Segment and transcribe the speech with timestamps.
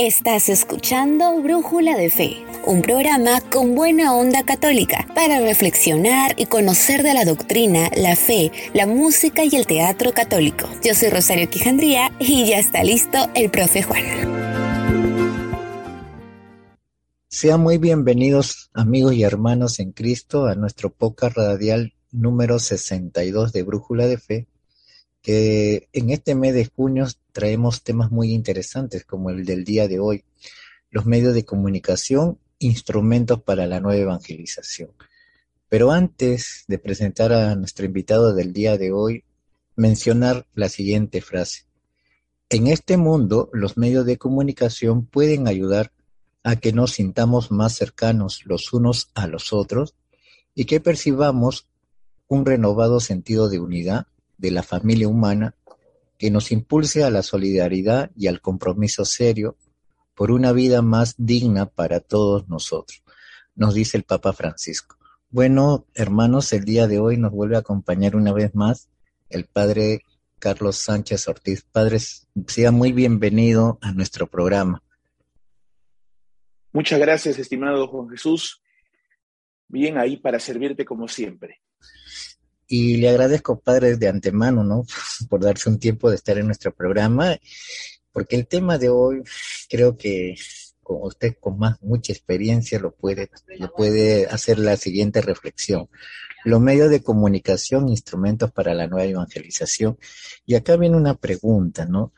[0.00, 7.02] Estás escuchando Brújula de Fe, un programa con buena onda católica para reflexionar y conocer
[7.02, 10.68] de la doctrina, la fe, la música y el teatro católico.
[10.84, 14.04] Yo soy Rosario Quijandría y ya está listo el profe Juan.
[17.26, 23.64] Sean muy bienvenidos amigos y hermanos en Cristo a nuestro podcast radial número 62 de
[23.64, 24.46] Brújula de Fe
[25.22, 29.98] que en este mes de junio traemos temas muy interesantes como el del día de
[29.98, 30.24] hoy,
[30.90, 34.90] los medios de comunicación, instrumentos para la nueva evangelización.
[35.68, 39.24] Pero antes de presentar a nuestro invitado del día de hoy,
[39.76, 41.66] mencionar la siguiente frase.
[42.48, 45.92] En este mundo, los medios de comunicación pueden ayudar
[46.42, 49.94] a que nos sintamos más cercanos los unos a los otros
[50.54, 51.68] y que percibamos
[52.26, 54.06] un renovado sentido de unidad
[54.38, 55.54] de la familia humana
[56.16, 59.56] que nos impulse a la solidaridad y al compromiso serio
[60.14, 63.04] por una vida más digna para todos nosotros,
[63.54, 64.96] nos dice el Papa Francisco.
[65.30, 68.88] Bueno, hermanos, el día de hoy nos vuelve a acompañar una vez más
[69.28, 70.02] el Padre
[70.38, 71.62] Carlos Sánchez Ortiz.
[71.70, 74.82] Padres, sea muy bienvenido a nuestro programa.
[76.72, 78.62] Muchas gracias, estimado Juan Jesús.
[79.68, 81.60] Bien ahí para servirte como siempre.
[82.68, 84.84] Y le agradezco, padre, de antemano, ¿no?
[85.28, 87.36] Por darse un tiempo de estar en nuestro programa,
[88.12, 89.22] porque el tema de hoy
[89.68, 90.36] creo que
[90.82, 95.88] con usted con más mucha experiencia lo puede, lo puede hacer la siguiente reflexión.
[96.44, 99.98] Los medios de comunicación, instrumentos para la nueva evangelización.
[100.46, 102.12] Y acá viene una pregunta, ¿no?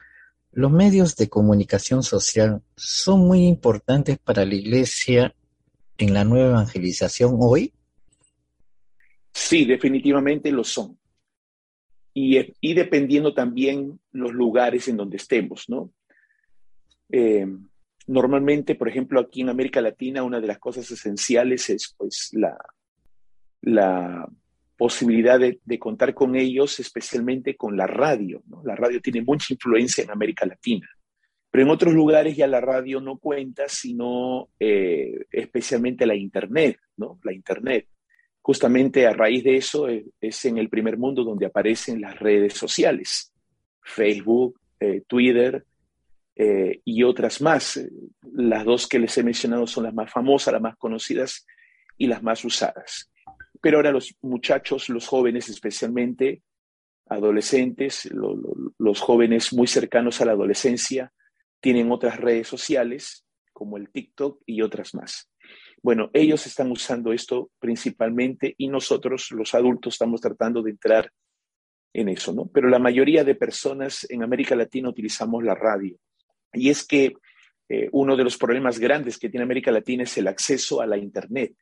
[0.52, 5.34] ¿Los medios de comunicación social son muy importantes para la iglesia
[5.98, 7.72] en la nueva evangelización hoy?
[9.41, 10.98] Sí, definitivamente lo son.
[12.12, 15.92] Y, dependiendo también los lugares en donde estemos, ¿no?
[17.10, 17.47] Eh,
[18.06, 24.28] normalmente, por ejemplo, aquí en América Latina, una de las cosas esenciales es pues la,
[24.76, 28.43] posibilidad de, contar con ellos, especialmente con la radio.
[28.47, 28.62] ¿no?
[28.62, 30.88] La radio tiene mucha influencia en América Latina,
[31.50, 37.19] pero en otros lugares ya la radio no cuenta, sino eh, especialmente la Internet, ¿no?
[37.25, 37.88] La Internet
[38.42, 43.32] justamente a raíz de eso es en el primer mundo donde aparecen las redes sociales,
[43.82, 45.64] Facebook, eh, Twitter
[46.36, 47.80] eh, y otras más.
[48.32, 51.46] Las dos que les he mencionado son las más famosas, las más conocidas
[51.98, 53.10] y las más usadas.
[53.60, 56.42] Pero ahora los muchachos, los jóvenes especialmente,
[57.06, 58.08] adolescentes,
[58.78, 61.12] los jóvenes muy cercanos a la adolescencia,
[61.60, 65.29] tienen otras redes sociales como el TikTok y otras más.
[65.82, 71.10] Bueno, ellos están usando esto principalmente y nosotros, los adultos, estamos tratando de entrar
[71.92, 72.46] en eso, ¿no?
[72.46, 75.96] Pero la mayoría de personas en América Latina utilizamos la radio.
[76.52, 77.14] Y es que
[77.69, 80.98] eh, uno de los problemas grandes que tiene América Latina es el acceso a la
[80.98, 81.54] Internet.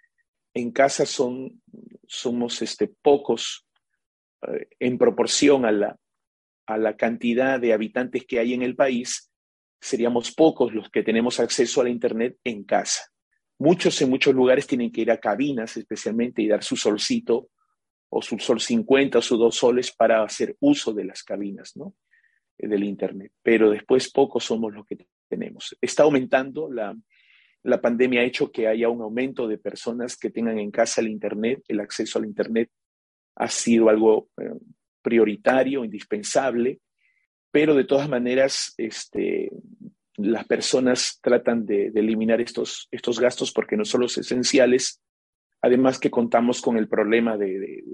[0.54, 1.62] En casa son,
[2.06, 3.66] somos este, pocos
[4.42, 5.96] eh, en proporción a la,
[6.66, 9.30] a la cantidad de habitantes que hay en el país,
[9.80, 13.04] seríamos pocos los que tenemos acceso a la Internet en casa.
[13.58, 17.50] Muchos en muchos lugares tienen que ir a cabinas especialmente y dar su solcito
[18.10, 21.94] o su sol 50 o sus dos soles para hacer uso de las cabinas, ¿no?
[22.56, 23.32] Eh, del Internet.
[23.42, 24.96] Pero después pocos somos los que
[25.28, 25.76] tenemos.
[25.80, 26.96] Está aumentando, la,
[27.64, 31.08] la pandemia ha hecho que haya un aumento de personas que tengan en casa el
[31.08, 32.70] Internet, el acceso al Internet
[33.36, 34.50] ha sido algo eh,
[35.02, 36.80] prioritario, indispensable,
[37.50, 39.50] pero de todas maneras, este,
[40.18, 45.00] las personas tratan de, eliminar estos, estos gastos porque no son los esenciales,
[45.62, 47.84] además que contamos con el problema de,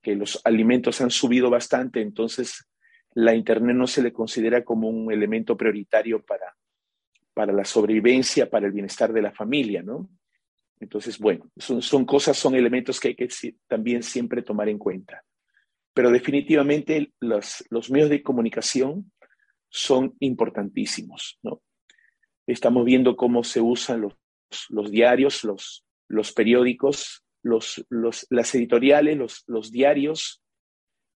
[0.00, 2.68] que los alimentos han subido bastante, entonces
[3.14, 6.56] la Internet no se le considera como un elemento prioritario para,
[7.34, 10.08] para la sobrevivencia, para el bienestar de la familia, ¿no?
[10.78, 13.28] Entonces, bueno, son, son cosas, son elementos que hay que
[13.66, 15.22] también siempre tomar en cuenta.
[15.92, 19.12] Pero definitivamente los, los medios de comunicación
[19.70, 21.38] son importantísimos.
[21.42, 21.62] ¿no?
[22.46, 24.14] Estamos viendo cómo se usan los,
[24.68, 30.42] los diarios, los, los periódicos, los, los, las editoriales, los, los diarios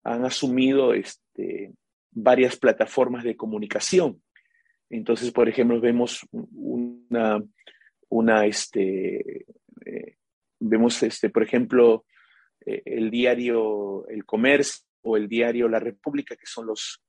[0.03, 1.73] han asumido este,
[2.11, 4.21] varias plataformas de comunicación.
[4.89, 7.41] Entonces, por ejemplo, vemos una,
[8.09, 9.45] una este,
[9.85, 10.17] eh,
[10.59, 12.05] vemos, este, por ejemplo,
[12.65, 17.01] eh, el diario El Comercio o el diario La República, que son los,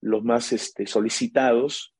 [0.00, 1.94] los más este, solicitados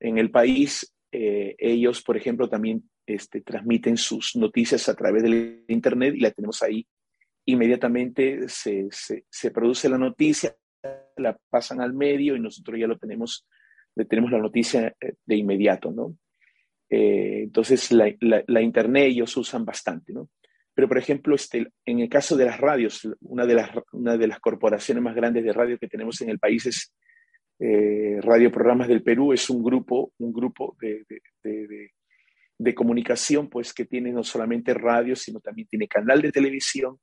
[0.00, 0.92] en el país.
[1.12, 6.30] Eh, ellos, por ejemplo, también este, transmiten sus noticias a través del Internet y la
[6.30, 6.86] tenemos ahí.
[7.46, 8.88] Inmediatamente se,
[9.52, 10.54] produce la noticia,
[11.16, 13.46] la pasan al medio y nosotros ya lo tenemos
[14.08, 16.16] tenemos la noticia eh, de inmediato, ¿no?
[16.88, 20.28] Eh, entonces, la, la, Internet ellos usan bastante, ¿no?
[20.74, 24.26] Pero, por ejemplo, este, en el caso de las radios, una de las, una de
[24.26, 26.92] las corporaciones más grandes de radio que tenemos en el país es
[27.62, 31.04] eh, Radio Programas del Perú, es un grupo, un grupo de,
[32.58, 36.98] de, comunicación, pues que tiene no solamente radio, sino también tiene canal de televisión,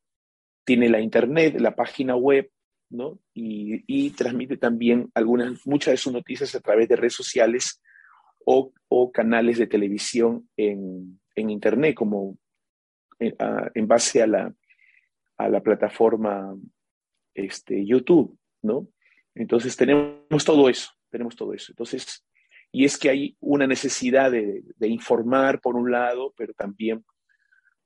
[0.65, 2.49] tiene la Internet, la página web,
[2.89, 3.19] ¿no?
[3.35, 7.79] Y, transmite también algunas, muchas de sus noticias a través de redes sociales
[8.43, 12.35] o, o canales de televisión en, en Internet, como
[13.19, 14.51] en, eh, en, base a la,
[15.37, 16.55] a la plataforma
[17.35, 18.87] este, YouTube, ¿no?
[19.37, 21.71] Entonces tenemos todo eso, tenemos todo eso.
[21.71, 22.25] Entonces,
[22.71, 27.05] y es que hay una necesidad de, informar por un lado, pero también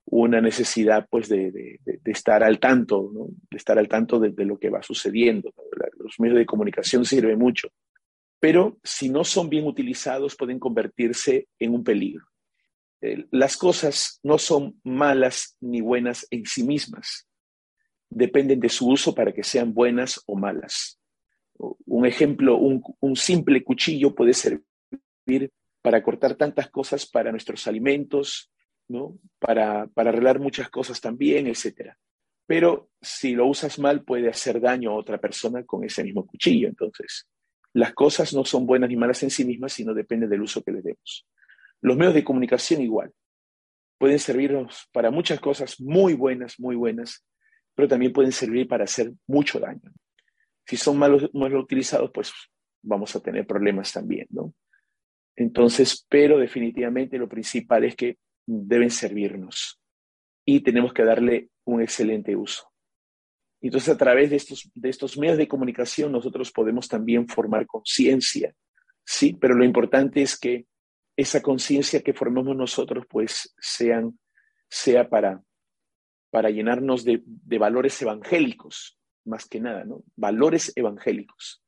[0.06, 3.12] una necesidad pues de, estar al tanto,
[3.50, 5.54] de estar al tanto de, lo que va sucediendo.
[5.98, 7.70] Los medios de comunicación sirven mucho,
[8.40, 12.26] pero si no son bien utilizados pueden convertirse en un peligro.
[13.02, 17.28] Eh, las cosas no son malas ni buenas en sí mismas,
[18.10, 21.01] dependen de su uso para que sean buenas o malas.
[21.86, 28.52] Un ejemplo, un, simple cuchillo puede servir para cortar tantas cosas para nuestros alimentos,
[28.88, 29.18] ¿no?
[29.40, 31.98] Para, para arreglar muchas cosas también, etcétera.
[32.48, 36.68] Pero si lo usas mal, puede hacer daño a otra persona con ese mismo cuchillo.
[36.68, 37.28] Entonces,
[37.74, 40.72] las cosas no son buenas ni malas en sí mismas, sino depende del uso que
[40.72, 41.28] le demos.
[41.82, 43.14] Los medios de comunicación igual.
[43.98, 47.24] Pueden servirnos para muchas cosas muy buenas, muy buenas,
[47.76, 49.92] pero también pueden servir para hacer mucho daño.
[50.72, 52.32] Si son malos, mal utilizados, pues
[52.82, 54.54] vamos a tener problemas también, ¿no?
[55.36, 59.82] Entonces, pero definitivamente lo principal es que deben servirnos
[60.46, 62.72] y tenemos que darle un excelente uso.
[63.60, 68.56] Entonces, a través de estos, de estos medios de comunicación, nosotros podemos también formar conciencia,
[69.04, 69.34] ¿sí?
[69.34, 70.68] Pero lo importante es que
[71.18, 74.18] esa conciencia que formemos nosotros, pues, sean,
[74.70, 75.44] sea para,
[76.30, 80.04] para llenarnos de, de, valores evangélicos, más que nada, ¿no?
[80.16, 81.64] Valores evangélicos,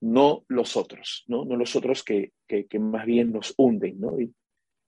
[0.00, 1.44] no los otros, ¿no?
[1.44, 4.20] No los otros que, que, más bien nos hunden, ¿no?
[4.20, 4.32] Y,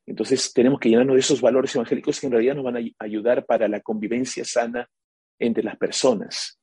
[0.07, 3.47] entonces tenemos que llenarnos de esos valores evangélicos que en realidad nos van a ayudar
[3.47, 4.89] para la convivencia sana
[5.39, 6.59] entre las personas.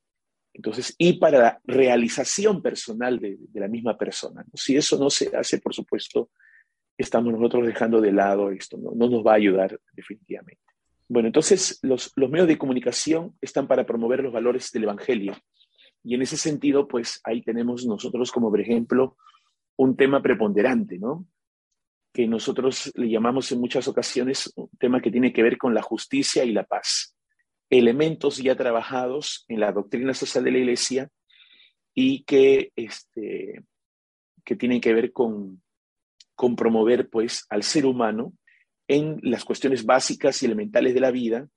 [0.53, 4.43] Entonces, y para la realización personal de, de la misma persona.
[4.53, 6.31] Si eso no se hace, por supuesto,
[6.97, 10.61] estamos nosotros dejando de lado esto, no, no nos va a ayudar definitivamente.
[11.09, 15.35] Bueno, entonces los, los medios de comunicación están para promover los valores del Evangelio.
[16.03, 19.17] Y en ese sentido, pues ahí tenemos nosotros como, por ejemplo,
[19.75, 21.25] un tema preponderante, ¿no?
[22.13, 25.81] que nosotros le llamamos en muchas ocasiones un tema que tiene que ver con la
[25.81, 27.15] justicia y la paz.
[27.69, 31.09] Elementos ya trabajados en la doctrina social de la Iglesia
[31.93, 33.63] y que, este,
[34.43, 35.61] que tienen que ver con,
[36.35, 38.33] con promover pues, al ser humano
[38.89, 41.47] en las cuestiones básicas y elementales de la vida,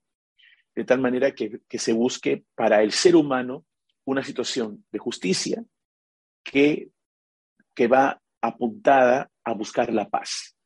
[0.75, 3.65] de tal manera que, que se busque para el ser humano
[4.05, 5.65] una situación de justicia
[6.45, 6.91] que,
[7.75, 10.57] que va apuntada a buscar la paz.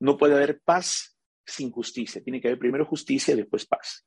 [0.00, 2.22] No puede haber paz sin justicia.
[2.22, 4.06] Tiene que haber primero justicia después paz.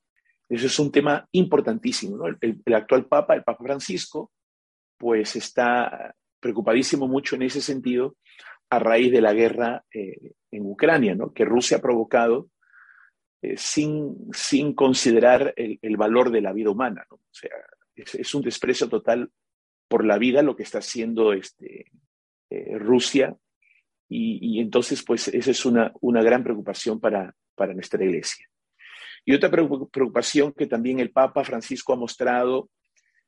[0.49, 2.25] Eso es un tema importantísimo.
[2.41, 4.31] El, actual Papa, el Papa Francisco,
[4.97, 8.17] pues está preocupadísimo mucho en ese sentido
[8.75, 11.33] a raíz de la guerra eh, en Ucrania, ¿no?
[11.33, 12.49] que Rusia ha provocado
[13.41, 17.05] eh, sin, sin considerar el, el, valor de la vida humana.
[17.09, 17.17] ¿no?
[17.17, 17.51] O sea,
[17.95, 19.31] es, es, un desprecio total
[19.87, 21.91] por la vida lo que está haciendo este,
[22.49, 23.35] eh, Rusia
[24.15, 28.47] y, entonces, pues, esa es una, una gran preocupación para, para nuestra iglesia.
[29.25, 32.69] Y otra preocupación que también el Papa Francisco ha mostrado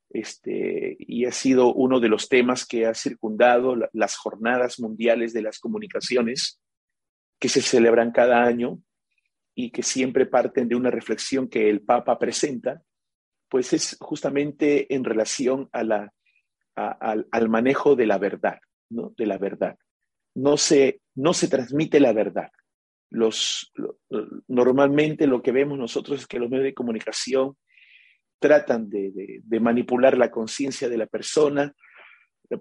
[0.10, 5.42] este, y ha sido uno de los temas que ha circundado las jornadas mundiales de
[5.42, 6.62] las comunicaciones
[7.40, 8.80] que se celebran cada año
[9.56, 12.82] y que siempre parten de una reflexión que el Papa presenta,
[13.50, 16.14] pues es justamente en relación a la,
[16.76, 18.60] al, manejo de la verdad,
[18.90, 19.14] ¿no?
[19.18, 19.78] De la verdad
[20.36, 22.52] no se, no se transmite la verdad.
[23.10, 23.98] Los, lo,
[24.48, 27.58] normalmente lo que vemos nosotros es que los medios de comunicación
[28.40, 31.74] tratan de, manipular la conciencia de la persona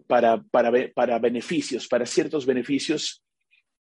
[0.06, 3.22] para, para, para, beneficios, para ciertos beneficios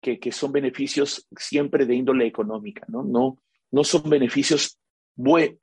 [0.00, 3.02] que, que, son beneficios siempre de índole económica, ¿no?
[3.02, 3.38] No,
[3.70, 4.78] no son beneficios
[5.38, 5.56] eh,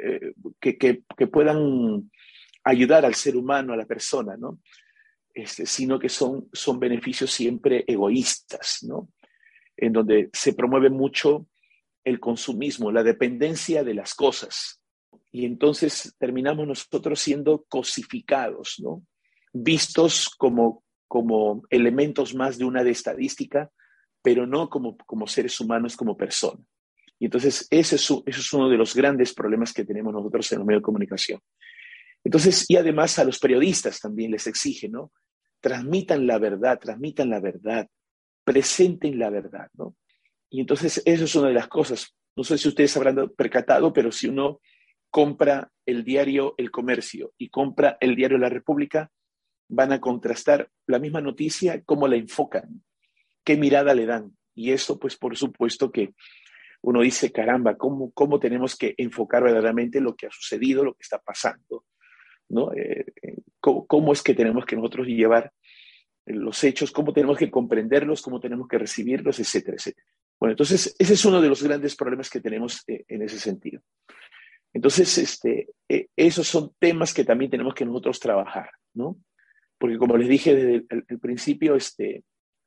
[0.60, 2.10] que, que, que, puedan
[2.64, 4.60] ayudar al ser humano, a la persona, ¿no?
[5.34, 9.10] este, sino que son, son beneficios siempre egoístas, ¿no?
[9.78, 11.48] En donde se promueve mucho
[12.04, 14.81] el consumismo, la dependencia de las cosas.
[15.32, 19.04] Y entonces terminamos nosotros siendo cosificados, ¿no?
[19.54, 23.70] Vistos como, como elementos más de una de estadística,
[24.22, 26.66] pero no como, como seres humanos, como personas.
[27.18, 30.60] Y entonces ese es, eso es uno de los grandes problemas que tenemos nosotros en
[30.60, 31.40] los medios de comunicación.
[32.24, 35.12] Entonces, y además a los periodistas también les exige, ¿no?
[35.60, 37.88] Transmitan la verdad, transmitan la verdad,
[38.44, 39.96] presenten la verdad, ¿no?
[40.50, 42.16] Y entonces eso es una de las cosas.
[42.36, 44.60] No sé si ustedes habrán percatado, pero si uno
[45.12, 49.12] compra el diario El Comercio y compra el diario La República,
[49.68, 52.84] van a contrastar la misma noticia, cómo la enfocan,
[53.44, 54.36] qué mirada le dan.
[54.56, 56.14] Y eso, pues, por supuesto que
[56.82, 61.04] uno dice, caramba, ¿cómo, cómo tenemos que enfocar verdaderamente lo que ha sucedido, lo que
[61.04, 61.86] está pasando?
[62.50, 62.74] ¿no?
[62.74, 65.52] Eh, eh, ¿cómo, es que tenemos que nosotros llevar
[66.26, 70.08] los hechos, cómo tenemos que comprenderlos, cómo tenemos que recibirlos, etcétera, etcétera.
[70.40, 73.82] Bueno, entonces ese es uno de los grandes problemas que tenemos eh, en ese sentido.
[74.74, 75.68] Entonces, este,
[76.16, 79.18] esos son temas que también tenemos que nosotros trabajar, ¿no?
[79.78, 82.24] Porque como les dije desde el, principio, este,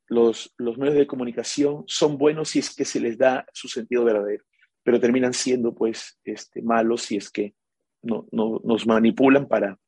[0.09, 4.05] los, los, medios de comunicación son buenos si es que se les da su sentido
[4.05, 4.45] verdadero,
[4.83, 7.55] pero terminan siendo pues este, malos si es que
[8.03, 9.79] no, nos manipulan para,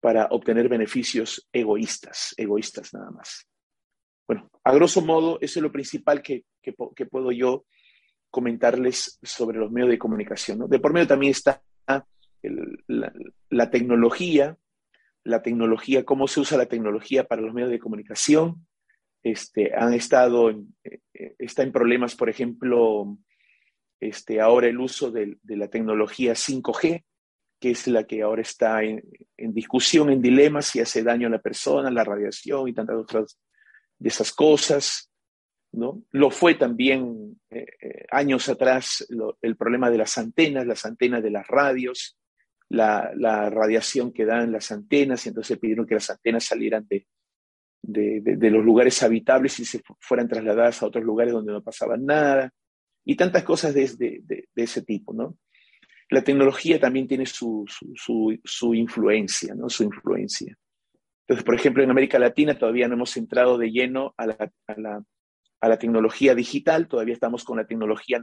[0.00, 3.48] para obtener beneficios egoístas, egoístas nada más.
[4.26, 6.72] Bueno, a grosso modo, eso es lo principal que, que,
[7.06, 7.64] puedo yo
[8.36, 10.68] comentarles sobre los medios de comunicación.
[10.68, 11.62] De por medio también está
[13.48, 14.58] la, tecnología,
[15.24, 18.66] la tecnología, cómo se usa la tecnología para los medios de comunicación.
[19.22, 21.00] Este, han estado, en, eh,
[21.38, 23.16] está en problemas, por ejemplo,
[24.00, 27.04] este, ahora el uso de, la tecnología 5G,
[27.58, 29.02] que es la que ahora está en,
[29.54, 33.38] discusión, en dilema, si hace daño a la persona, la radiación y tantas otras
[33.98, 35.10] de esas cosas.
[35.76, 39.06] Lo fue también eh, eh, años atrás
[39.42, 42.18] el problema de las antenas, las antenas de las radios,
[42.68, 47.06] la, radiación que dan las antenas, y entonces pidieron que las antenas salieran de,
[48.50, 52.52] los lugares habitables y se fueran trasladadas a otros lugares donde no pasaba nada,
[53.04, 55.36] y tantas cosas de, ese tipo, ¿no?
[56.08, 59.68] la tecnología también tiene su, su, influencia, ¿no?
[59.68, 60.56] Su influencia.
[61.22, 64.22] Entonces, por ejemplo, en América Latina todavía no hemos entrado de lleno a
[64.68, 65.04] a la,
[65.78, 68.20] tecnología digital, todavía estamos con la tecnología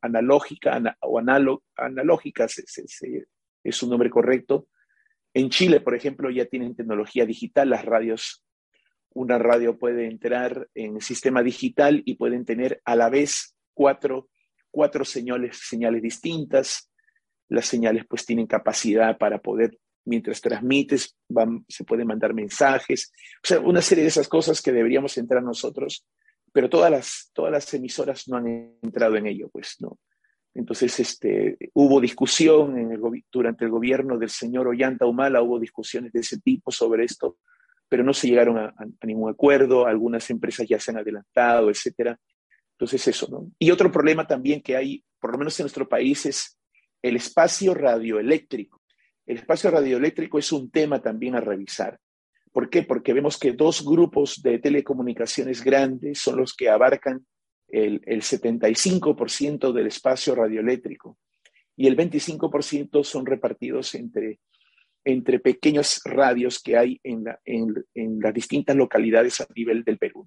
[0.00, 2.46] analógica o analógica,
[3.64, 4.68] es su nombre correcto.
[5.32, 8.44] En Chile, por ejemplo, ya tienen tecnología digital, las radios,
[9.12, 14.28] una radio puede entrar en sistema digital y pueden tener a la vez cuatro,
[14.70, 16.90] cuatro señales, señales distintas,
[17.48, 21.16] las señales pues tienen capacidad para poder, mientras transmites,
[21.68, 26.06] se pueden mandar mensajes, o sea, una serie de esas cosas que deberíamos entrar nosotros,
[26.52, 29.98] pero todas las, todas las emisoras no han entrado en ello, pues, ¿no?
[30.52, 32.74] Entonces, este, hubo discusión
[33.30, 37.38] durante el gobierno del señor Ollanta Humala, hubo discusiones de ese tipo sobre esto,
[37.88, 42.18] pero no se llegaron a, a, ningún acuerdo, algunas empresas ya se han adelantado, etcétera.
[42.72, 43.50] Entonces, eso, ¿no?
[43.58, 46.58] Y otro problema también que hay, por lo menos en nuestro país, es
[47.02, 48.82] el espacio radioeléctrico.
[49.26, 51.98] El espacio radioeléctrico es un tema también a revisar.
[52.52, 52.82] ¿Por qué?
[52.82, 57.24] Porque vemos que dos grupos de telecomunicaciones grandes son los que abarcan
[57.68, 61.16] el, 75% del espacio radioeléctrico
[61.76, 64.40] y el 25% son repartidos entre,
[65.04, 67.24] entre pequeños radios que hay en,
[68.20, 70.26] las distintas localidades a nivel del Perú.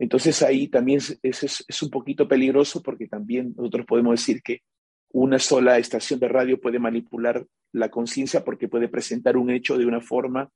[0.00, 4.62] Entonces ahí también es un poquito peligroso porque también nosotros podemos decir que
[5.10, 9.86] una sola estación de radio puede manipular la conciencia porque puede presentar un hecho de
[9.86, 10.50] una forma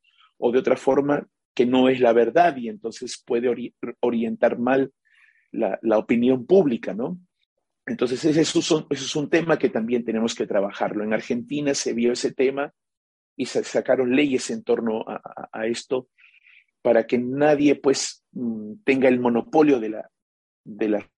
[0.44, 4.92] o de otra forma que no es la verdad y entonces puede orientar mal
[5.52, 7.20] la, opinión pública, ¿no?
[7.86, 11.04] Entonces ese es, un, tema que también tenemos que trabajarlo.
[11.04, 12.72] En Argentina se vio ese tema
[13.36, 16.08] y se sacaron leyes en torno a, esto
[16.80, 21.10] para que nadie pues mm, tenga el monopolio de, la,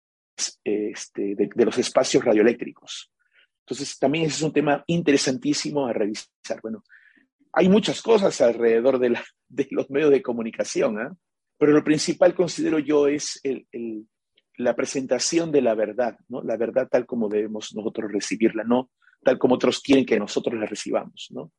[0.65, 3.09] este, de los espacios radioeléctricos.
[3.61, 6.59] Entonces, también ese es un tema interesantísimo a revisar.
[6.61, 6.83] Bueno,
[7.53, 8.99] hay muchas cosas alrededor
[9.49, 11.15] de, los medios de comunicación, ¿ah?
[11.57, 13.39] pero lo principal considero yo es
[14.57, 16.17] la presentación de la verdad.
[16.27, 18.89] La verdad tal como debemos nosotros recibirla, no
[19.23, 21.51] tal como otros quieren que nosotros la recibamos, ¿no?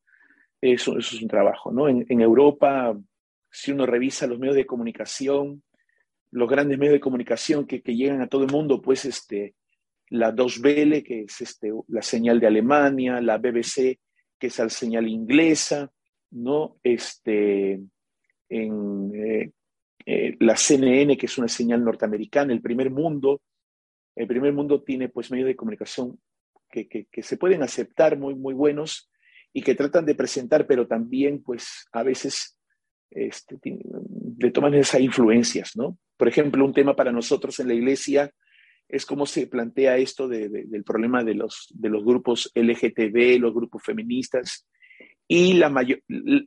[0.61, 1.89] Eso, es un trabajo, ¿no?
[1.89, 2.97] En, Europa,
[3.51, 5.63] si uno revisa los medios de comunicación,
[6.31, 9.55] los grandes medios de comunicación que, llegan a todo el mundo, pues este,
[10.09, 13.99] la 2BL, que es este, la señal de Alemania, la BBC,
[14.39, 15.91] que es la señal inglesa,
[16.31, 16.77] ¿no?
[16.83, 17.81] Este,
[18.49, 19.51] en eh,
[20.05, 23.41] eh, la CNN, que es una señal norteamericana, el primer mundo.
[24.15, 26.19] El primer mundo tiene pues medios de comunicación
[26.69, 29.09] que, que, se pueden aceptar muy, muy buenos
[29.53, 32.57] y que tratan de presentar, pero también pues a veces
[33.09, 35.97] este, de todas maneras hay influencias, ¿no?
[36.17, 38.31] Por ejemplo, un tema para nosotros en la iglesia
[38.87, 43.83] es cómo se plantea esto del problema de los, de los grupos LGTB, los grupos
[43.83, 44.67] feministas,
[45.27, 46.01] y la mayor,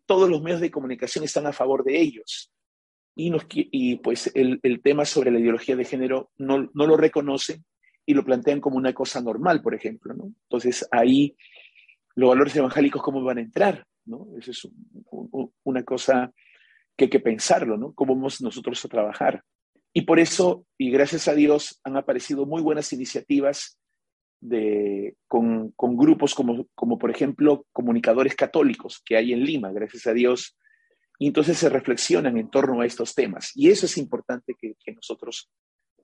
[0.06, 2.52] todos los medios de comunicación están a favor de ellos.
[3.16, 6.96] Y, nos, y pues el, el, tema sobre la ideología de género no, no, lo
[6.96, 7.64] reconocen
[8.06, 10.14] y lo plantean como una cosa normal, por ejemplo.
[10.14, 10.32] ¿no?
[10.44, 11.36] Entonces ahí
[12.14, 13.84] los valores evangélicos, ¿cómo van a entrar?
[14.04, 14.28] ¿no?
[14.38, 14.68] Esa es
[15.64, 16.32] una cosa
[16.96, 17.92] que hay que pensarlo, ¿no?
[17.92, 19.44] ¿Cómo vamos nosotros a trabajar?
[19.92, 23.78] Y por eso, y gracias a Dios, han aparecido muy buenas iniciativas
[24.40, 30.06] de, con, con grupos como, como, por ejemplo, comunicadores católicos que hay en Lima, gracias
[30.06, 30.56] a Dios.
[31.18, 33.50] Y entonces se reflexionan en torno a estos temas.
[33.54, 35.50] Y eso es importante que, nosotros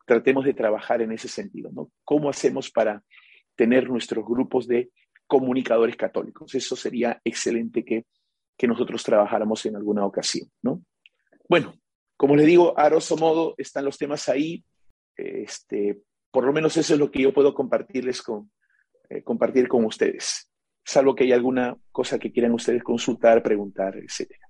[0.06, 1.90] tratemos de trabajar en ese sentido, ¿no?
[2.04, 3.02] ¿Cómo hacemos para
[3.54, 4.90] tener nuestros grupos de
[5.26, 6.54] comunicadores católicos?
[6.54, 8.06] Eso sería excelente que,
[8.56, 10.82] que nosotros trabajáramos en alguna ocasión, ¿no?
[11.48, 11.74] Bueno,
[12.24, 14.64] como les digo, a grosso modo están los temas ahí.
[15.14, 16.00] Este,
[16.30, 18.50] por lo menos eso es lo que yo puedo compartirles con,
[19.10, 20.48] eh, compartir con ustedes,
[20.82, 24.48] salvo que haya alguna cosa que quieran ustedes consultar, preguntar, etcétera.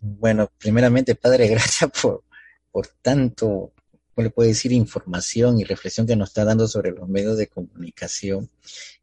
[0.00, 2.24] Bueno, primeramente, Padre, gracias por,
[2.70, 3.74] por tanto,
[4.14, 4.72] ¿cómo le puedo decir?
[4.72, 8.48] Información y reflexión que nos está dando sobre los medios de comunicación.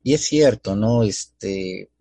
[0.02, 1.04] Y es cierto, ¿no?
[1.04, 1.92] Este,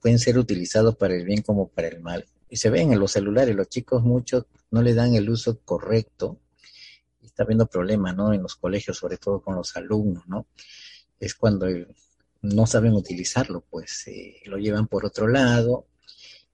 [0.00, 2.26] pueden ser utilizados para el bien como para el mal.
[2.52, 6.38] Y se ven en los celulares, los chicos muchos no le dan el uso correcto
[7.32, 8.32] está habiendo problemas, ¿no?
[8.32, 10.46] En los colegios, sobre todo con los alumnos, ¿no?
[11.18, 11.66] Es cuando
[12.42, 15.86] no saben utilizarlo, pues eh, lo llevan por otro lado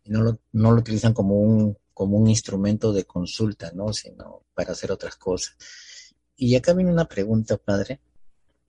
[0.05, 3.93] y no lo, no lo utilizan como un, como un instrumento de consulta, ¿no?
[3.93, 5.57] Sino para hacer otras cosas.
[6.37, 8.00] Y acá viene una pregunta, padre,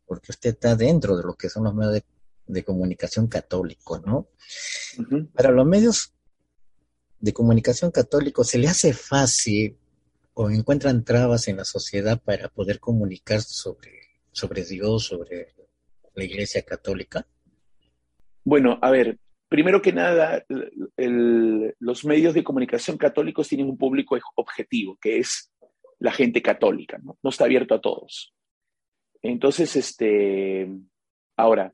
[0.07, 2.01] porque usted está dentro de lo que son los medios
[2.47, 4.29] de, comunicación católicos, ¿no?
[5.35, 6.13] Para los medios
[7.19, 9.77] de comunicación católicos, ¿se le hace fácil
[10.33, 13.91] o encuentran trabas en la sociedad para poder comunicar sobre,
[14.31, 15.53] sobre Dios, sobre
[16.15, 17.27] la Iglesia Católica?
[18.43, 20.45] Bueno, a ver, primero que nada,
[20.97, 25.51] los medios de comunicación católicos tienen un público objetivo, que es
[25.99, 27.17] la gente católica, ¿no?
[27.21, 28.33] No está abierto a todos.
[29.21, 30.69] Entonces, este,
[31.35, 31.73] ahora,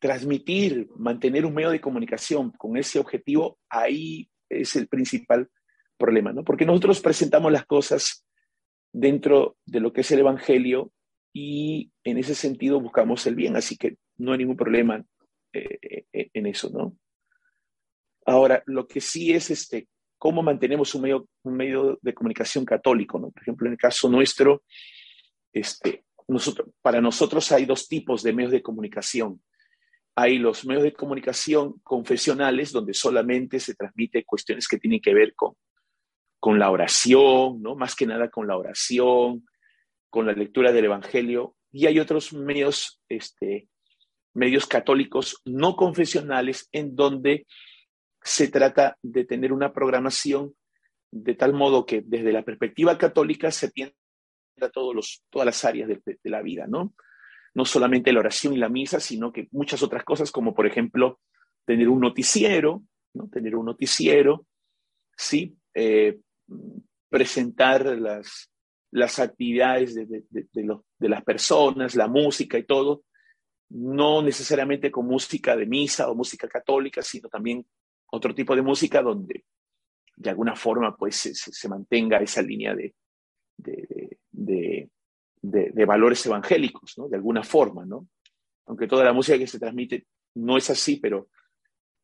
[0.00, 4.28] transmitir, mantener un medio de comunicación con ese objetivo, ahí
[4.60, 5.48] es el principal
[5.96, 6.44] problema, ¿no?
[6.44, 8.24] Porque nosotros presentamos las cosas
[8.92, 10.92] dentro de lo que es el Evangelio
[11.32, 15.04] y en ese sentido buscamos el bien, así que no hay ningún problema
[15.52, 16.96] eh, eh, en eso, ¿no?
[18.26, 23.18] Ahora, lo que sí es este, cómo mantenemos un medio, un medio de comunicación católico,
[23.18, 23.30] ¿no?
[23.30, 24.62] Por ejemplo, en el caso nuestro,
[25.52, 29.42] este, nosotros, para nosotros hay dos tipos de medios de comunicación.
[30.16, 35.34] Hay los medios de comunicación confesionales, donde solamente se transmite cuestiones que tienen que ver
[35.34, 35.54] con
[36.44, 37.74] con la oración, ¿no?
[37.74, 39.48] Más que nada con la oración,
[40.10, 41.56] con la lectura del Evangelio.
[41.72, 43.70] Y hay otros medios, este,
[44.34, 47.46] medios católicos no confesionales en donde
[48.22, 50.54] se trata de tener una programación
[51.10, 53.94] de tal modo que desde la perspectiva católica se atienda
[54.70, 56.92] todos los, todas las áreas de, la vida, ¿no?
[57.54, 61.20] No solamente la oración y la misa, sino que muchas otras cosas, como por ejemplo
[61.64, 62.82] tener un noticiero,
[63.14, 63.28] ¿no?
[63.28, 64.46] Tener un noticiero,
[65.16, 65.56] ¿sí?
[65.72, 66.18] Eh,
[67.08, 68.50] presentar las,
[68.90, 73.04] las actividades de, de, de, las personas, la música y todo,
[73.70, 77.64] no necesariamente con música de misa o música católica, sino también
[78.10, 79.44] otro tipo de música donde
[80.16, 82.94] de alguna forma pues se, se mantenga esa línea de,
[85.86, 87.08] valores evangélicos, ¿no?
[87.08, 88.08] De alguna forma, ¿no?
[88.66, 91.28] Aunque toda la música que se transmite no es así, pero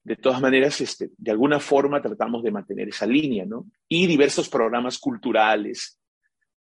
[0.03, 3.67] de todas maneras, este, de alguna forma tratamos de mantener esa línea, ¿no?
[3.89, 5.99] Y diversos programas culturales,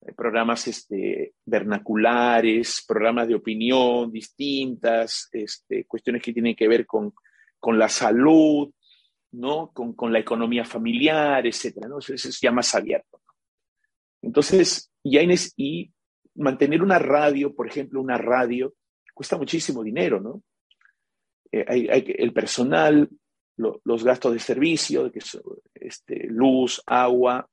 [0.01, 7.13] eh, programas este, vernaculares, programas de opinión distintas, este, cuestiones que tienen que ver con,
[7.59, 8.71] con la salud,
[9.31, 9.71] ¿no?
[9.73, 11.99] Con, con, la economía familiar, etcétera, ¿no?
[11.99, 13.21] Eso, es ya más abierto.
[14.21, 15.17] Entonces, y,
[15.57, 15.91] y
[16.37, 18.73] mantener una radio, por ejemplo, una radio,
[19.13, 20.43] cuesta muchísimo dinero, ¿no?
[21.51, 23.09] Eh, hay, el personal,
[23.55, 25.19] los gastos de servicio, que
[25.73, 27.49] este, luz, agua,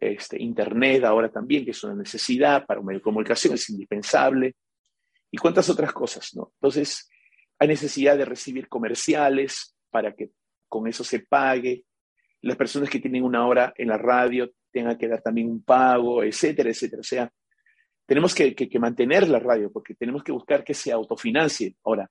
[0.00, 4.56] este, internet ahora también, que es una necesidad para un comunicación, es indispensable,
[5.30, 6.52] y cuántas otras cosas, ¿no?
[6.54, 7.08] Entonces,
[7.58, 10.30] hay necesidad de recibir comerciales para que
[10.68, 11.84] con eso se pague,
[12.40, 16.22] las personas que tienen una hora en la radio tengan que dar también un pago,
[16.22, 17.00] etcétera, etcétera.
[17.00, 17.32] O sea,
[18.06, 21.76] tenemos que, que, que mantener la radio porque tenemos que buscar que se autofinancie.
[21.84, 22.10] Ahora,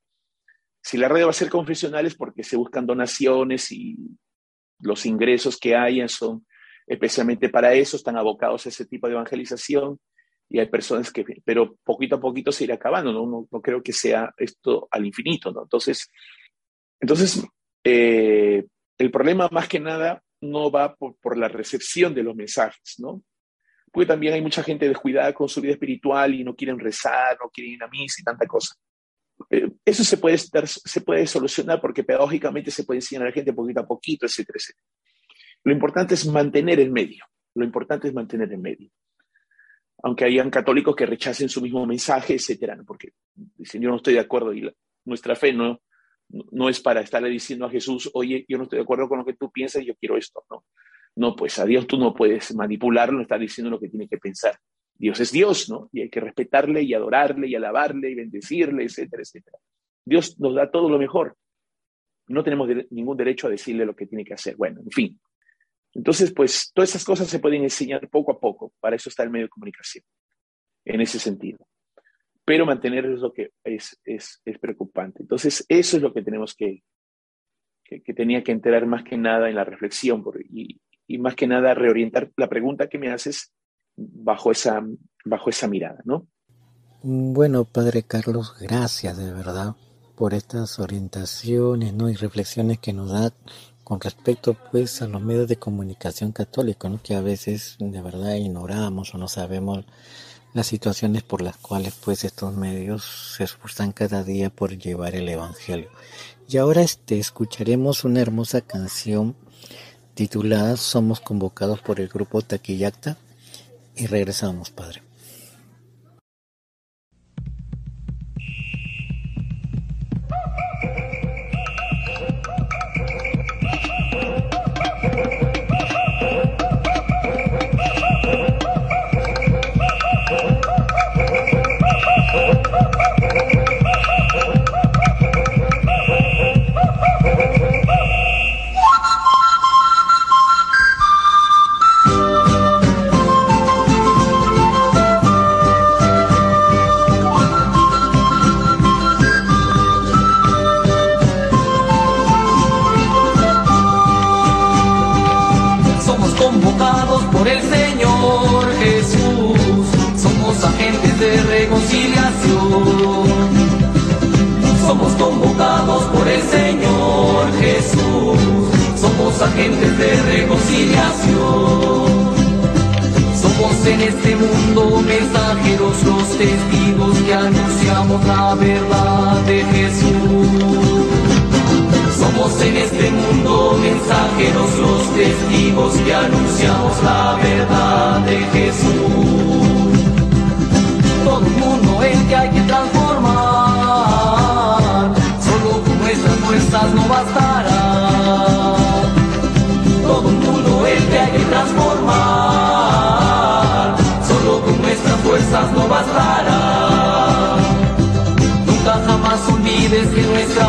[0.82, 3.98] si la radio va a ser confesional es porque se buscan donaciones y
[4.80, 6.46] los ingresos que hayan son
[6.86, 10.00] especialmente para eso, están abocados a ese tipo de evangelización
[10.50, 13.48] y hay personas que, pero poquito a poquito se irá acabando, ¿no?
[13.50, 15.64] No, creo que sea esto al infinito, ¿no?
[15.64, 16.12] Entonces,
[17.00, 17.44] entonces
[17.84, 18.66] eh,
[18.98, 23.24] el problema más que nada no va por, por, la recepción de los mensajes, ¿no?
[23.94, 27.50] Porque también hay mucha gente descuidada con su vida espiritual y no quieren rezar, no
[27.50, 28.74] quieren ir a misa y tanta cosa.
[29.52, 33.54] Eh, eso se puede, se puede solucionar porque pedagógicamente se puede enseñar a la gente
[33.54, 34.88] poquito a poquito, etcétera, etcétera.
[35.64, 37.24] Lo importante es mantener el medio.
[37.54, 38.90] Lo importante es mantener el medio.
[40.02, 44.20] Aunque hayan católicos que rechacen su mismo mensaje, etcétera, porque dicen yo no estoy de
[44.22, 44.70] acuerdo y
[45.06, 45.82] nuestra fe no,
[46.30, 49.26] no es para estarle diciendo a Jesús, oye, yo no estoy de acuerdo con lo
[49.26, 50.66] que tú piensas, yo quiero esto, no.
[51.16, 54.58] No, pues a Dios tú no puedes manipularlo, está diciendo lo que tiene que pensar.
[54.96, 55.90] Dios es Dios, ¿no?
[55.92, 59.58] Y hay que respetarle y adorarle y alabarle y bendecirle, etcétera, etcétera.
[60.06, 61.36] Dios nos da todo lo mejor.
[62.28, 64.56] No tenemos ningún derecho a decirle lo que tiene que hacer.
[64.56, 65.20] Bueno, en fin,
[65.94, 68.74] entonces, pues todas esas cosas se pueden enseñar poco a poco.
[68.80, 70.04] Para eso está el medio de comunicación,
[70.86, 71.60] en ese sentido.
[72.46, 75.22] Pero mantener es lo que es, es, es preocupante.
[75.22, 76.84] Entonces, eso es lo que tenemos que,
[77.84, 80.80] que, tenía que enterar más que nada en la reflexión y,
[81.14, 83.52] y, más que nada reorientar la pregunta que me haces
[83.96, 84.84] bajo esa,
[85.26, 86.28] bajo esa mirada, ¿no?
[87.04, 89.76] Bueno, Padre Carlos, gracias de verdad
[90.16, 92.10] por estas orientaciones ¿no?
[92.10, 93.34] y reflexiones que nos da
[93.84, 97.02] con respecto pues a los medios de comunicación católicos, ¿no?
[97.04, 99.86] que a veces de verdad ignoramos o no sabemos
[100.54, 105.28] las situaciones por las cuales pues estos medios se esfuerzan cada día por llevar el
[105.28, 105.90] evangelio.
[106.48, 109.36] Y ahora este escucharemos una hermosa canción
[110.14, 113.18] titulada Somos convocados por el grupo Taquillacta
[113.96, 115.02] y regresamos, Padre.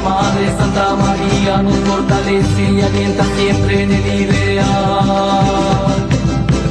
[0.04, 4.66] Madre Santa María nos fortalece y alienta siempre en el ideal.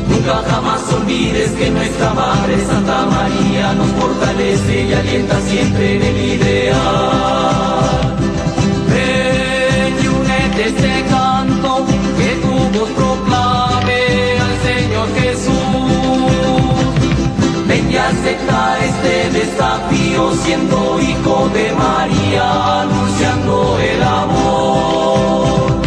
[0.10, 6.18] Nunca jamás olvides que nuestra Madre Santa María nos fortalece y alienta siempre en el
[6.36, 8.16] ideal.
[8.90, 11.86] Ven y únete este canto
[12.96, 16.63] proclame al Señor Jesús.
[18.24, 25.82] Acepta este desafío siendo hijo de María, anunciando el amor.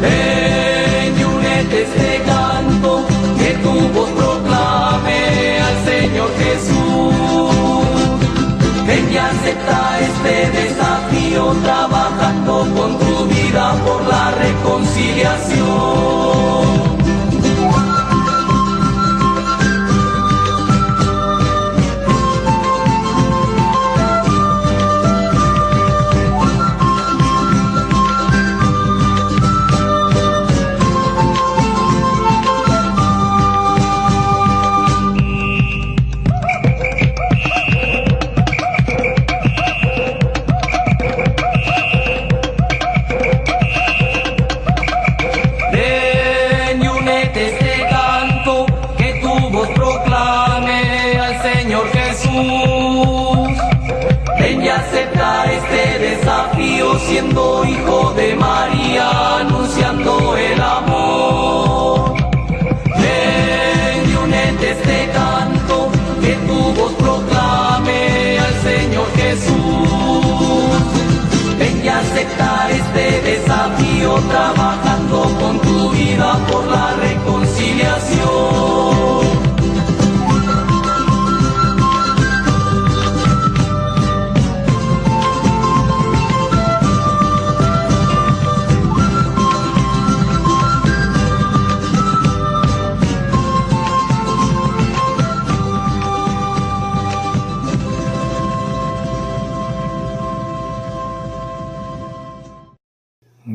[0.00, 3.04] Ven y únete este canto,
[3.36, 7.50] que tu voz proclame al Señor Jesús.
[8.86, 17.03] Ven y acepta este desafío trabajando con tu vida por la reconciliación.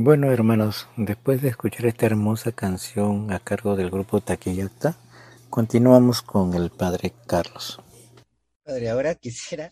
[0.09, 4.97] Bueno, hermanos, después de escuchar esta hermosa canción a cargo del grupo Taquillata,
[5.51, 7.79] continuamos con el padre Carlos.
[8.63, 9.71] Padre, ahora quisiera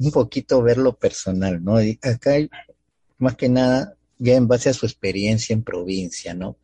[0.00, 1.76] un poquito ver lo personal, ¿no?
[2.02, 2.50] acá hay,
[3.18, 6.56] más que nada, ya en base a su experiencia en provincia, ¿no?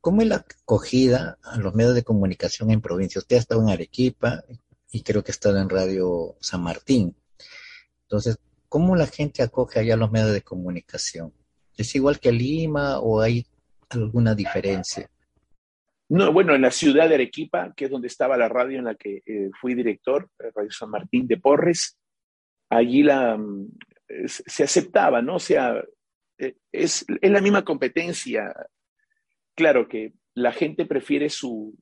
[0.00, 3.20] ¿Cómo es la acogida a los medios de comunicación en provincia?
[3.20, 4.42] Usted ha estado en Arequipa
[4.90, 7.14] y creo que ha estado en Radio San Martín.
[8.02, 11.32] Entonces, ¿cómo la gente acoge allá los medios de comunicación?
[11.76, 13.44] ¿Es igual que Lima o hay
[13.90, 15.10] alguna diferencia?
[16.08, 18.94] No, bueno, en la ciudad de Arequipa, que es donde estaba la radio en la
[18.94, 21.98] que eh, fui director, Radio San Martín de Porres,
[22.70, 23.68] allí la, mm,
[24.26, 25.36] se aceptaba, ¿no?
[25.36, 25.82] O sea,
[26.38, 28.54] eh, es, es, la misma competencia.
[29.56, 31.74] Claro que la gente prefiere sus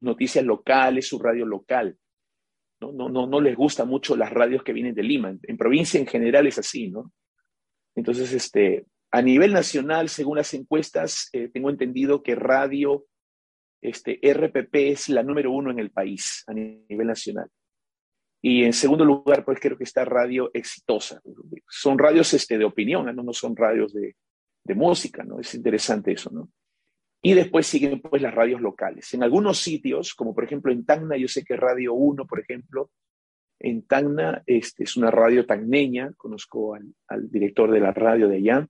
[0.00, 1.98] noticias locales, su radio local.
[2.80, 2.92] ¿no?
[2.92, 5.36] No, no, no les gusta mucho las radios que vienen de Lima.
[5.42, 7.12] En provincia en general es así, ¿no?
[7.94, 13.04] Entonces, este, a nivel nacional, según las encuestas, eh, tengo entendido que radio
[13.82, 17.48] este, RPP es la número uno en el país a nivel nacional.
[18.40, 21.20] Y en segundo lugar, pues creo que está Radio Exitosa.
[21.68, 23.22] Son radios este, de opinión, ¿no?
[23.22, 24.16] no son radios de,
[24.64, 25.40] de música, ¿no?
[25.40, 26.50] Es interesante eso, ¿no?
[27.24, 29.14] Y después siguen pues las radios locales.
[29.14, 32.90] En algunos sitios, como por ejemplo en Tacna, yo sé que Radio 1, por ejemplo,
[33.62, 38.68] en Tacna, este, es una radio tagneña, conozco al, director de la radio de allá,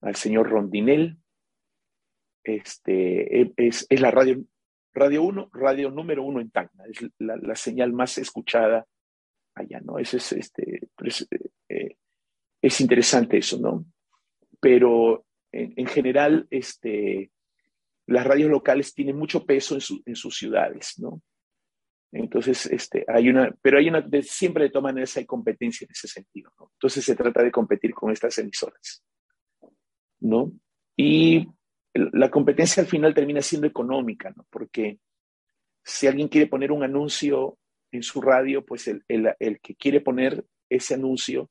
[0.00, 1.16] al señor Rondinel,
[2.42, 4.42] este, e, es, la radio,
[4.92, 8.86] radio 1, radio número uno en Tacna, es la, señal más escuchada
[9.54, 9.98] allá, ¿no?
[9.98, 11.26] Eso es, este, pues,
[11.68, 11.96] eh,
[12.60, 13.86] es interesante eso, ¿no?
[14.60, 17.30] Pero en, general, este,
[18.06, 21.22] las radios locales tienen mucho peso en, en sus ciudades, ¿no?
[22.12, 26.50] Entonces, este, hay una, pero hay una, siempre maneras hay competencia en ese sentido.
[26.74, 29.04] Entonces se trata de competir con estas emisoras,
[30.20, 30.52] ¿no?
[30.96, 31.46] Y
[31.94, 34.46] la competencia al final termina siendo económica, ¿no?
[34.50, 34.98] Porque
[35.84, 37.58] si alguien quiere poner un anuncio
[37.92, 41.50] en su radio, pues el, el, el que quiere poner ese anuncio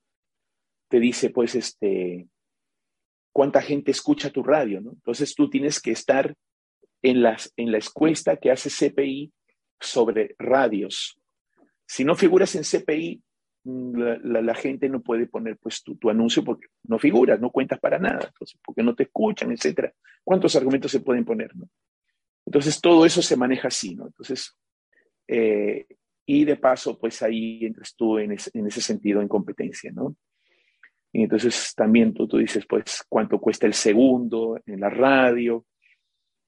[0.89, 2.27] te dice, pues, este,
[3.31, 4.91] cuánta gente escucha tu radio, ¿no?
[4.91, 6.35] Entonces tú tienes que estar
[7.01, 9.31] en, las, en la encuesta que hace CPI
[9.79, 11.19] sobre radios.
[11.85, 13.21] Si no figuras en CPI,
[13.63, 17.99] mm, la, gente no puede poner pues tu, anuncio porque no figuras, no cuentas para
[17.99, 18.31] nada,
[18.63, 19.93] porque no te escuchan, etcétera.
[20.23, 21.51] ¿Cuántos argumentos se pueden poner?
[22.45, 24.07] Entonces, todo eso se maneja así, ¿no?
[24.07, 24.55] Entonces,
[25.27, 25.85] eh,
[26.25, 30.15] y de paso, pues ahí entras tú en en ese sentido en competencia, ¿no?
[31.15, 35.65] Y entonces también tú, tú dices, pues, cuánto cuesta el segundo en la radio,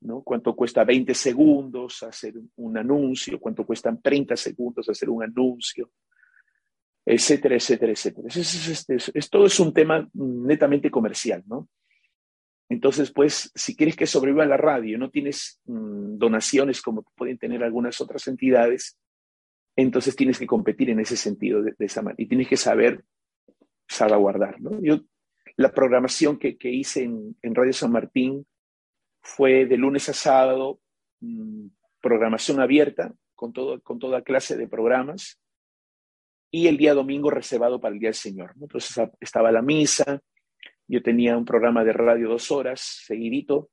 [0.01, 0.21] ¿no?
[0.21, 3.39] ¿Cuánto cuesta 20 segundos hacer un anuncio?
[3.39, 5.91] ¿Cuánto cuestan 30 segundos hacer un anuncio?
[7.05, 8.27] Etcétera, etcétera, etcétera.
[8.27, 11.69] Es, todo es un tema netamente comercial, ¿no?
[12.69, 17.63] Entonces, pues, si quieres que sobreviva la radio, no tienes mm, donaciones como pueden tener
[17.63, 18.97] algunas otras entidades,
[19.77, 23.05] entonces tienes que competir en ese sentido de, esa manera y tienes que saber
[23.87, 24.81] salvaguardar, ¿no?
[24.81, 24.99] Yo,
[25.55, 28.45] la programación que, hice en, en Radio San Martín,
[29.27, 30.79] fue de lunes a sábado
[31.19, 31.67] mm,
[32.01, 35.39] programación abierta con, todo, con toda clase de programas
[36.49, 38.53] y el día domingo reservado para el Día del Señor.
[38.59, 40.21] Entonces estaba la misa,
[40.87, 43.69] yo tenía un programa de radio dos horas, seguidito,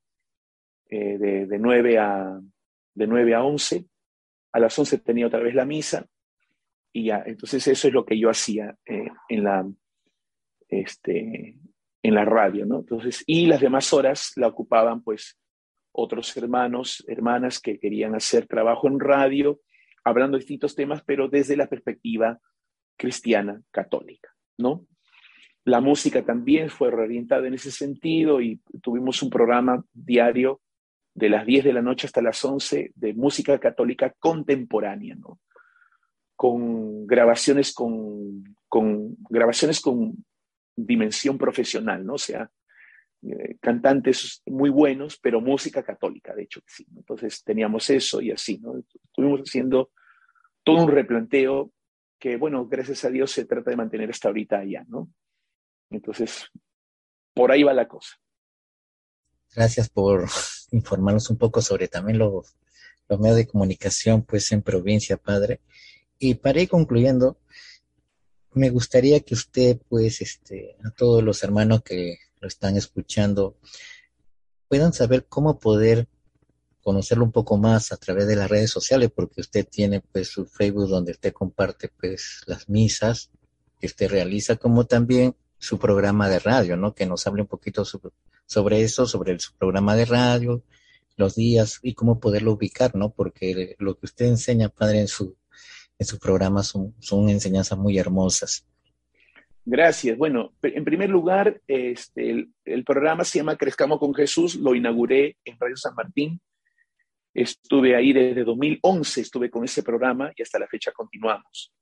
[0.90, 2.40] eh, de, de, 9 a,
[2.94, 3.86] de 9 a 11.
[4.52, 6.04] A las 11 tenía otra vez la misa
[6.92, 9.64] y ya, entonces eso es lo que yo hacía eh, en, la,
[10.68, 11.56] este,
[12.02, 12.80] en la radio, ¿no?
[12.80, 15.38] Entonces, y las demás horas la ocupaban pues
[15.94, 19.61] otros hermanos, hermanas que querían hacer trabajo en radio,
[20.02, 22.40] hablando de distintos temas, pero desde la perspectiva
[22.96, 24.87] cristiana católica, ¿no?
[25.64, 30.61] La música también fue reorientada en ese sentido y tuvimos un programa diario
[31.14, 35.38] de las 10 de la noche hasta las 11 de música católica contemporánea, ¿no?
[36.35, 40.24] Con grabaciones con, con grabaciones con
[40.74, 42.14] dimensión profesional, ¿no?
[42.14, 42.50] O sea,
[43.26, 46.87] eh, cantantes muy buenos, pero música católica, de hecho que sí.
[46.96, 48.78] Entonces teníamos eso y así, ¿no?
[48.78, 49.90] Estuvimos haciendo
[50.62, 51.72] todo un replanteo
[52.18, 55.10] que, bueno, gracias a Dios se trata de mantener hasta ahorita allá, ¿no?
[55.90, 56.50] Entonces,
[57.34, 58.16] por ahí va la cosa.
[59.54, 60.26] Gracias por
[60.70, 62.56] informarnos un poco sobre también los,
[63.08, 65.60] los medios de comunicación, pues, en provincia, padre.
[66.18, 67.38] Y para ir concluyendo,
[68.52, 73.57] me gustaría que usted, pues, este, a todos los hermanos que lo están escuchando,
[74.68, 76.09] puedan saber cómo poder
[76.83, 80.44] conocerlo un poco más a través de las redes sociales, porque usted tiene pues su
[80.44, 83.30] Facebook donde usted comparte pues las misas
[83.80, 86.94] que usted realiza, como también su programa de radio, ¿no?
[86.94, 90.62] Que nos hable un poquito sobre, eso, sobre su programa de radio,
[91.16, 93.09] los días y cómo poderlo ubicar, ¿no?
[93.11, 95.35] Porque lo que usted enseña, padre, en su,
[95.98, 98.66] en su programa son, son enseñanzas muy hermosas.
[99.66, 100.18] Gracias.
[100.18, 105.59] Bueno, en primer lugar, este, el, programa se llama Crezcamos con Jesús, lo inauguré en
[105.59, 106.38] Radio San Martín.
[107.33, 111.72] Estuve ahí desde 2011, estuve con ese programa y hasta la fecha continuamos.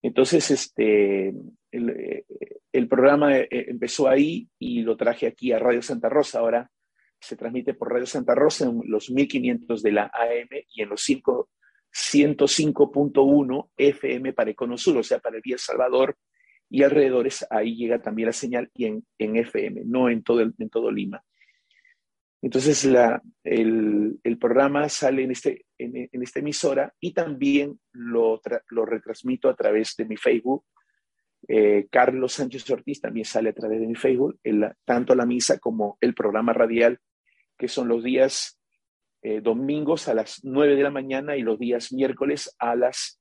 [0.00, 1.34] Entonces, este,
[1.70, 2.24] el,
[2.88, 6.38] programa eh, empezó ahí y lo traje aquí a Radio Santa Rosa.
[6.38, 6.70] Ahora
[7.20, 11.06] se transmite por Radio Santa Rosa en los 1500 de la AM y en los
[11.06, 16.16] 105.1 FM para Econosur, o sea, para el Salvador
[16.70, 20.70] y alrededores, ahí llega también la señal y en, en FM, no en todo, en
[20.70, 21.22] todo Lima.
[22.40, 28.40] Entonces la, el, el, programa sale en, este, en, en, esta emisora y también lo,
[28.68, 30.64] lo retransmito a través de mi Facebook.
[31.48, 34.38] Eh, Carlos Sánchez Ortiz también sale a través de mi Facebook,
[34.84, 37.00] tanto la misa como el programa radial,
[37.56, 38.60] que son los días
[39.22, 43.17] eh, domingos a las 9 de la mañana y los días miércoles a las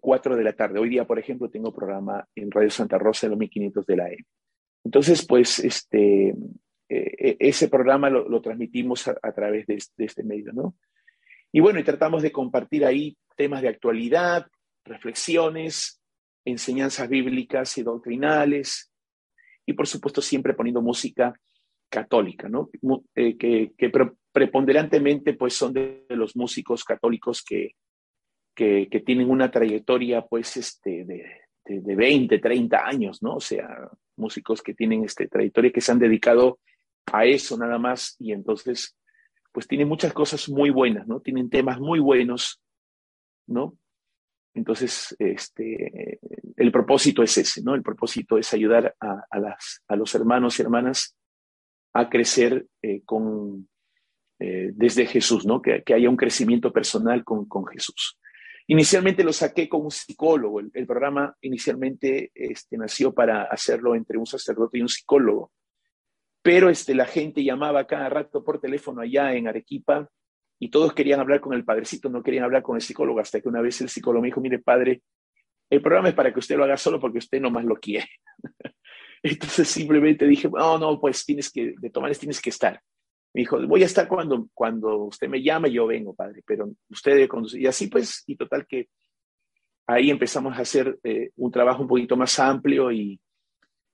[0.00, 0.78] 4 eh, de la tarde.
[0.78, 4.10] Hoy día, por ejemplo, tengo programa en Radio Santa Rosa de los 1500 de la
[4.10, 4.18] E.
[4.84, 6.34] Entonces, pues, este, eh,
[6.88, 10.76] e, ese programa lo, transmitimos a, través de, este medio, ¿no?
[11.52, 14.46] Y bueno, y tratamos de compartir ahí temas de actualidad,
[14.84, 16.00] reflexiones,
[16.44, 18.92] enseñanzas bíblicas y doctrinales,
[19.66, 21.34] y por supuesto siempre poniendo música
[21.88, 22.70] católica, ¿no?
[23.14, 23.92] Eh, que
[24.32, 27.74] preponderantemente pues son de los músicos católicos que,
[28.60, 31.24] que, tienen una trayectoria, pues, este, de,
[31.64, 33.36] de, 20, 30 años, ¿no?
[33.36, 36.58] O sea, músicos que tienen este, trayectoria que se han dedicado
[37.10, 38.96] a eso nada más y entonces,
[39.50, 41.20] pues, tienen muchas cosas muy buenas, ¿no?
[41.20, 42.60] Tienen temas muy buenos,
[43.46, 43.78] ¿no?
[44.52, 46.18] Entonces, este,
[46.56, 47.74] el propósito es ese, ¿no?
[47.74, 51.16] El propósito es ayudar a, a, las, a los hermanos y hermanas
[51.94, 53.68] a crecer eh, con,
[54.38, 55.62] eh, desde Jesús, ¿no?
[55.62, 58.18] Que, que, haya un crecimiento personal con, con Jesús.
[58.70, 60.60] Inicialmente lo saqué como un psicólogo.
[60.60, 65.50] El, programa inicialmente este, nació para hacerlo entre un sacerdote y un psicólogo.
[66.40, 70.08] Pero este, la gente llamaba cada rato por teléfono allá en Arequipa
[70.60, 73.48] y todos querían hablar con el padrecito, no querían hablar con el psicólogo, hasta que
[73.48, 75.02] una vez el psicólogo me dijo, mire padre,
[75.68, 78.08] el programa es para que usted lo haga solo porque usted nomás lo quiere.
[79.24, 82.80] Entonces simplemente dije, no, no, pues tienes que, de tomar tienes que estar.
[83.32, 87.12] Me dijo, voy a estar cuando, cuando usted me llame, yo vengo, padre, pero usted
[87.12, 87.60] debe conducir.
[87.60, 88.88] Y así pues, y total que
[89.86, 93.20] ahí empezamos a hacer eh, un trabajo un poquito más amplio y,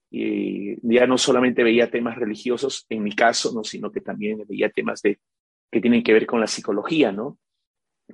[0.09, 3.65] ya no solamente veía temas religiosos, en mi caso, ¿no?
[3.65, 5.19] sino que también veía temas de,
[5.69, 7.37] que tienen que ver con la psicología, ¿no?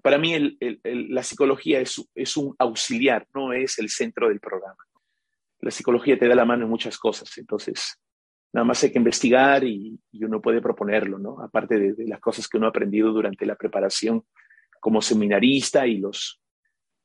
[0.02, 4.84] Para mí la psicología es un auxiliar, no es el centro del programa.
[5.60, 8.00] La psicología te da la mano en muchas cosas, entonces
[8.54, 11.42] Nada más hay que investigar y, uno puede proponerlo, ¿no?
[11.42, 14.24] Aparte de, las cosas que uno ha aprendido durante la preparación
[14.80, 16.40] como seminarista y los,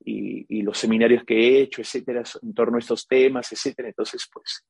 [0.04, 3.88] y, los seminarios que he hecho, etcétera, en torno a estos temas, etcétera.
[3.88, 4.66] Entonces, pues,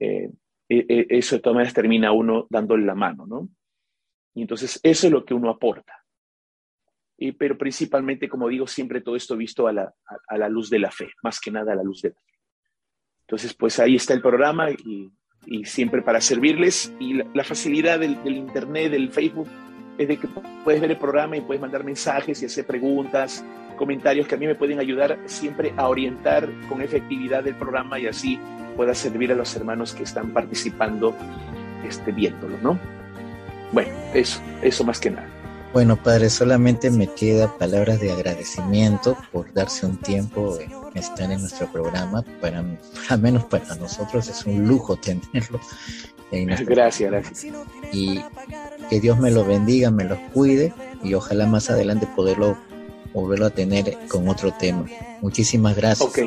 [0.00, 0.30] eh,
[0.66, 3.50] e, e, eso de todas maneras termina uno dándole la mano, ¿no?
[4.34, 5.92] Y entonces eso es lo que uno aporta.
[7.18, 9.94] Y, pero principalmente, como digo, siempre todo esto visto a la,
[10.26, 12.32] a la luz de la fe, más que nada a la luz de la fe.
[13.20, 15.12] Entonces, pues ahí está el programa y
[15.46, 16.92] y siempre para servirles.
[16.98, 19.48] Y la, facilidad del, Internet, del Facebook,
[19.98, 20.28] es de que
[20.64, 23.44] puedes ver el programa y puedes mandar mensajes y hacer preguntas,
[23.76, 28.06] comentarios que a mí me pueden ayudar siempre a orientar con efectividad el programa y
[28.06, 28.38] así
[28.76, 31.14] pueda servir a los hermanos que están participando
[31.86, 32.78] este, viéndolo, ¿no?
[33.72, 35.28] Bueno, eso, eso más que nada.
[35.72, 41.40] Bueno, padre, solamente me queda palabras de agradecimiento por darse un tiempo en estar en
[41.40, 42.22] nuestro programa.
[42.40, 42.64] Para,
[43.08, 45.60] al menos para nosotros es un lujo tenerlo.
[46.30, 47.46] gracias, gracias.
[47.92, 48.20] Y
[48.88, 50.72] que Dios me lo bendiga, me lo cuide
[51.02, 52.56] y ojalá más adelante poderlo
[53.12, 54.86] volverlo a tener con otro tema.
[55.20, 56.08] Muchísimas gracias.
[56.08, 56.18] Ok,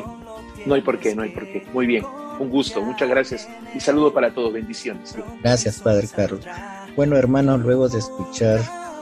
[0.66, 1.66] no hay por qué, no hay por qué.
[1.72, 2.04] Muy bien,
[2.38, 5.14] un gusto, muchas gracias y saludo para todos, bendiciones.
[5.42, 6.44] Gracias, Padre Carlos.
[6.94, 8.60] Bueno, hermanos, luego de escuchar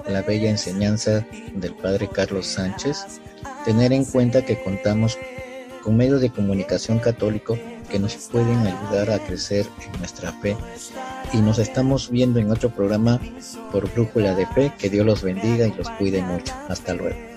[0.08, 3.20] la bella enseñanza del Padre Carlos Sánchez,
[3.64, 5.18] tener en cuenta que contamos
[5.84, 7.58] con medios de comunicación católico
[7.90, 10.56] que nos pueden ayudar a crecer en nuestra fe.
[11.34, 13.20] Y nos estamos viendo en otro programa
[13.70, 14.72] por Brújula de Fe.
[14.78, 16.54] Que Dios los bendiga y los cuide mucho.
[16.68, 17.33] Hasta luego.